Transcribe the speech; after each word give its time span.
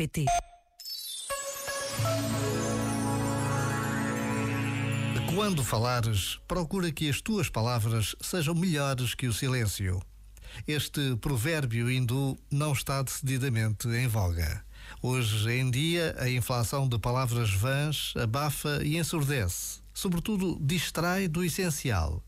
pt 0.00 0.24
Quando 5.34 5.62
falares, 5.62 6.38
procura 6.48 6.90
que 6.90 7.10
as 7.10 7.20
tuas 7.20 7.50
palavras 7.50 8.16
sejam 8.18 8.54
melhores 8.54 9.14
que 9.14 9.26
o 9.26 9.32
silêncio. 9.32 10.00
Este 10.66 11.16
provérbio 11.16 11.90
hindu 11.90 12.38
não 12.50 12.72
está 12.72 13.02
decididamente 13.02 13.88
em 13.88 14.08
voga. 14.08 14.64
Hoje 15.02 15.50
em 15.50 15.70
dia, 15.70 16.16
a 16.18 16.30
inflação 16.30 16.88
de 16.88 16.98
palavras 16.98 17.50
vãs 17.52 18.14
abafa 18.16 18.80
e 18.82 18.96
ensurdece, 18.96 19.80
sobretudo 19.92 20.58
distrai 20.62 21.28
do 21.28 21.44
essencial. 21.44 22.24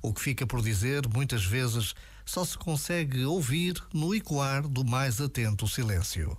O 0.00 0.12
que 0.12 0.20
fica 0.20 0.46
por 0.46 0.62
dizer, 0.62 1.08
muitas 1.08 1.44
vezes, 1.44 1.92
só 2.24 2.44
se 2.44 2.56
consegue 2.56 3.24
ouvir 3.24 3.74
no 3.92 4.14
ecoar 4.14 4.66
do 4.68 4.84
mais 4.84 5.20
atento 5.20 5.66
silêncio. 5.66 6.38